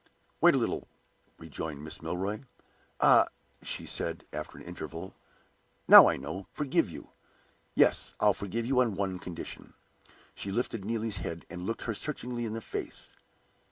"Wait 0.41 0.55
a 0.55 0.57
little," 0.57 0.87
rejoined 1.37 1.79
Mrs. 1.85 2.01
Milroy. 2.01 2.41
"Ah," 3.01 3.27
she 3.61 3.85
said, 3.85 4.25
after 4.33 4.57
an 4.57 4.63
interval, 4.63 5.13
"now 5.87 6.07
I 6.09 6.17
know! 6.17 6.47
Forgive 6.53 6.89
you? 6.89 7.11
Yes; 7.75 8.15
I'll 8.19 8.33
forgive 8.33 8.65
you 8.65 8.81
on 8.81 8.95
one 8.95 9.19
condition." 9.19 9.75
She 10.33 10.49
lifted 10.51 10.83
Neelie's 10.85 11.17
head, 11.17 11.45
and 11.51 11.67
looked 11.67 11.83
her 11.83 11.93
searchingly 11.93 12.45
in 12.45 12.53
the 12.53 12.61
face. 12.61 13.15